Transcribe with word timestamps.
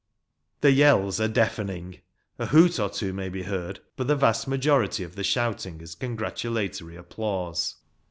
The 0.61 0.71
yells 0.71 1.21
are 1.21 1.27
deafening; 1.27 1.99
a 2.39 2.47
hoot 2.47 2.79
or 2.79 2.89
two 2.89 3.13
may 3.13 3.29
be 3.29 3.43
heard, 3.43 3.81
but 3.95 4.07
the 4.07 4.15
vast 4.15 4.47
majority 4.47 5.03
of 5.03 5.15
the 5.15 5.23
shouting 5.23 5.79
is 5.79 5.93
con 5.93 6.15
gratulatory 6.17 6.95
applause. 6.97 7.75